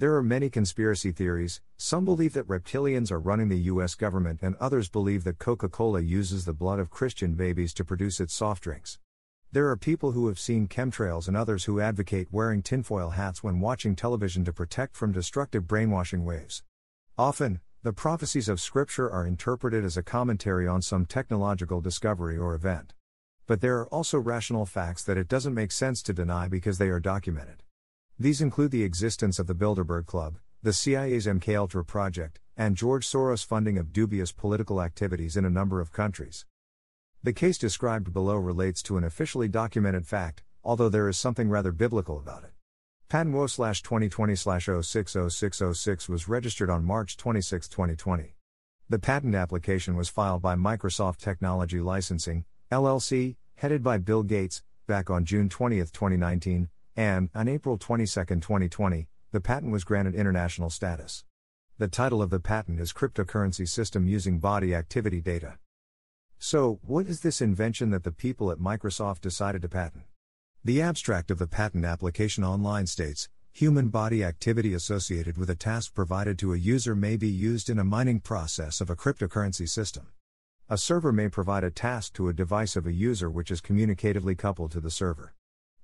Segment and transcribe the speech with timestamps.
[0.00, 1.60] There are many conspiracy theories.
[1.76, 6.00] Some believe that reptilians are running the US government, and others believe that Coca Cola
[6.00, 8.98] uses the blood of Christian babies to produce its soft drinks.
[9.52, 13.60] There are people who have seen chemtrails and others who advocate wearing tinfoil hats when
[13.60, 16.62] watching television to protect from destructive brainwashing waves.
[17.18, 22.54] Often, the prophecies of Scripture are interpreted as a commentary on some technological discovery or
[22.54, 22.94] event.
[23.46, 26.88] But there are also rational facts that it doesn't make sense to deny because they
[26.88, 27.64] are documented.
[28.20, 33.42] These include the existence of the Bilderberg Club, the CIA's MKUltra project, and George Soros'
[33.42, 36.44] funding of dubious political activities in a number of countries.
[37.22, 41.72] The case described below relates to an officially documented fact, although there is something rather
[41.72, 42.50] biblical about it.
[43.08, 48.36] Patent WO 2020 060606 was registered on March 26, 2020.
[48.90, 55.08] The patent application was filed by Microsoft Technology Licensing, LLC, headed by Bill Gates, back
[55.08, 61.24] on June 20, 2019, and, on April 22, 2020, the patent was granted international status.
[61.78, 65.58] The title of the patent is Cryptocurrency System Using Body Activity Data.
[66.38, 70.04] So, what is this invention that the people at Microsoft decided to patent?
[70.64, 75.92] The abstract of the patent application online states Human body activity associated with a task
[75.92, 80.06] provided to a user may be used in a mining process of a cryptocurrency system.
[80.68, 84.38] A server may provide a task to a device of a user which is communicatively
[84.38, 85.34] coupled to the server.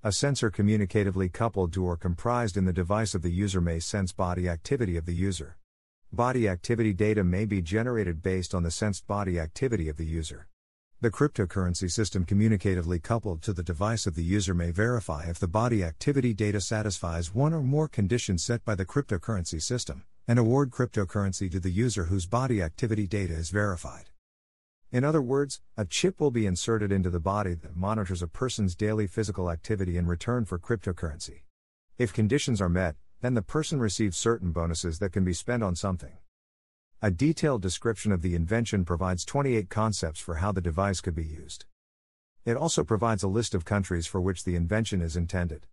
[0.07, 4.13] A sensor communicatively coupled to or comprised in the device of the user may sense
[4.13, 5.57] body activity of the user.
[6.13, 10.47] Body activity data may be generated based on the sensed body activity of the user.
[11.01, 15.49] The cryptocurrency system communicatively coupled to the device of the user may verify if the
[15.49, 20.71] body activity data satisfies one or more conditions set by the cryptocurrency system, and award
[20.71, 24.11] cryptocurrency to the user whose body activity data is verified.
[24.93, 28.77] In other words, a chip will be inserted into the body that monitors a person's
[28.77, 31.43] daily physical activity in return for cryptocurrency.
[31.99, 35.75] If conditions are met, then the person receives certain bonuses that can be spent on
[35.75, 36.19] something.
[37.03, 41.25] A detailed description of the invention provides 28 concepts for how the device could be
[41.25, 41.65] used.
[42.45, 45.67] It also provides a list of countries for which the invention is intended.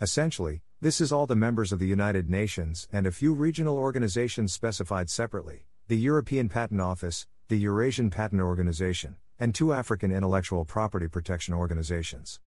[0.00, 4.52] Essentially, this is all the members of the United Nations and a few regional organizations
[4.52, 11.08] specified separately the European Patent Office, the Eurasian Patent Organization, and two African intellectual property
[11.08, 12.40] protection organizations.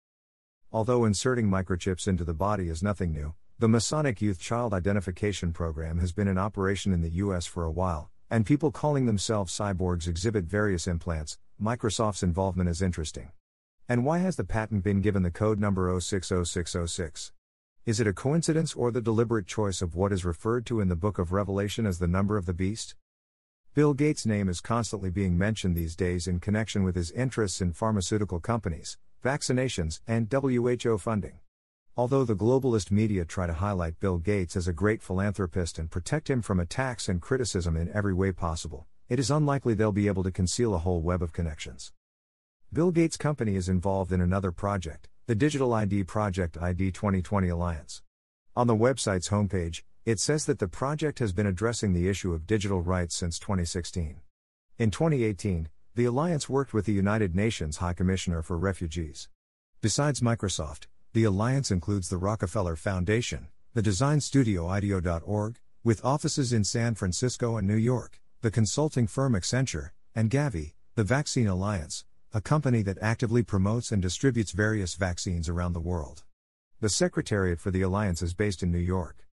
[0.72, 6.00] Although inserting microchips into the body is nothing new, the Masonic Youth Child Identification Program
[6.00, 10.08] has been in operation in the US for a while, and people calling themselves cyborgs
[10.08, 11.38] exhibit various implants.
[11.62, 13.30] Microsoft's involvement is interesting.
[13.88, 17.34] And why has the patent been given the code number 060606?
[17.86, 20.96] Is it a coincidence or the deliberate choice of what is referred to in the
[20.96, 22.96] book of Revelation as the number of the beast?
[23.78, 27.74] Bill Gates' name is constantly being mentioned these days in connection with his interests in
[27.74, 31.38] pharmaceutical companies, vaccinations, and WHO funding.
[31.96, 36.28] Although the globalist media try to highlight Bill Gates as a great philanthropist and protect
[36.28, 40.24] him from attacks and criticism in every way possible, it is unlikely they'll be able
[40.24, 41.94] to conceal a whole web of connections.
[42.74, 48.02] Bill Gates' company is involved in another project, the Digital ID Project ID 2020 Alliance.
[48.56, 52.48] On the website's homepage, it says that the project has been addressing the issue of
[52.48, 54.22] digital rights since 2016.
[54.78, 59.28] In 2018, the alliance worked with the United Nations High Commissioner for Refugees.
[59.82, 66.64] Besides Microsoft, the alliance includes the Rockefeller Foundation, the design studio IDEO.org, with offices in
[66.64, 72.40] San Francisco and New York, the consulting firm Accenture, and Gavi, the Vaccine Alliance, a
[72.40, 76.24] company that actively promotes and distributes various vaccines around the world.
[76.80, 79.27] The Secretariat for the Alliance is based in New York.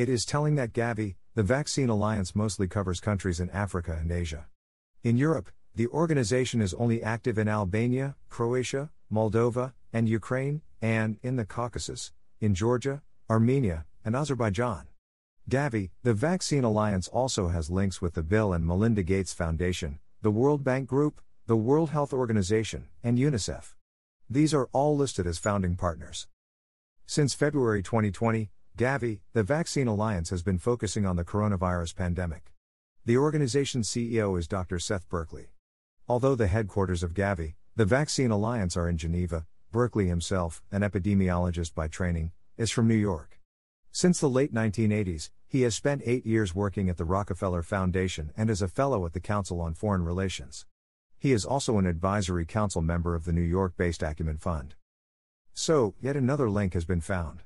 [0.00, 4.46] It is telling that Gavi, the Vaccine Alliance, mostly covers countries in Africa and Asia.
[5.04, 11.36] In Europe, the organization is only active in Albania, Croatia, Moldova, and Ukraine, and, in
[11.36, 14.86] the Caucasus, in Georgia, Armenia, and Azerbaijan.
[15.50, 20.30] Gavi, the Vaccine Alliance also has links with the Bill and Melinda Gates Foundation, the
[20.30, 23.74] World Bank Group, the World Health Organization, and UNICEF.
[24.30, 26.26] These are all listed as founding partners.
[27.04, 28.48] Since February 2020,
[28.80, 32.50] Gavi, the Vaccine Alliance has been focusing on the coronavirus pandemic.
[33.04, 34.78] The organization's CEO is Dr.
[34.78, 35.48] Seth Berkley.
[36.08, 41.74] Although the headquarters of Gavi, the Vaccine Alliance are in Geneva, Berkley himself, an epidemiologist
[41.74, 43.38] by training, is from New York.
[43.92, 48.48] Since the late 1980s, he has spent eight years working at the Rockefeller Foundation and
[48.48, 50.64] is a fellow at the Council on Foreign Relations.
[51.18, 54.74] He is also an advisory council member of the New York based Acumen Fund.
[55.52, 57.42] So, yet another link has been found.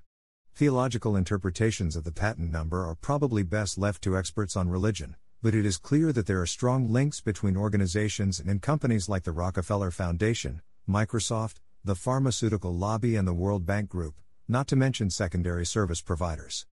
[0.56, 5.52] Theological interpretations of the patent number are probably best left to experts on religion, but
[5.52, 9.90] it is clear that there are strong links between organizations and companies like the Rockefeller
[9.90, 14.14] Foundation, Microsoft, the pharmaceutical lobby, and the World Bank Group,
[14.46, 16.66] not to mention secondary service providers.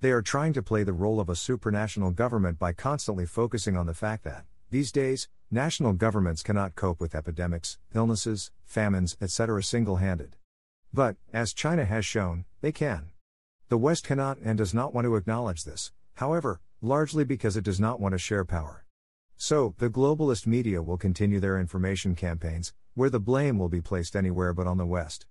[0.00, 3.84] They are trying to play the role of a supranational government by constantly focusing on
[3.84, 9.62] the fact that, these days, national governments cannot cope with epidemics, illnesses, famines, etc.
[9.62, 10.36] single handed.
[10.90, 13.10] But, as China has shown, they can.
[13.68, 17.80] The West cannot and does not want to acknowledge this, however, largely because it does
[17.80, 18.84] not want to share power.
[19.36, 24.14] So, the globalist media will continue their information campaigns, where the blame will be placed
[24.14, 25.26] anywhere but on the West.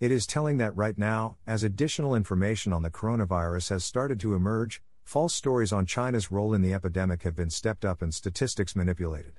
[0.00, 4.34] It is telling that right now, as additional information on the coronavirus has started to
[4.34, 8.74] emerge, false stories on China's role in the epidemic have been stepped up and statistics
[8.74, 9.38] manipulated.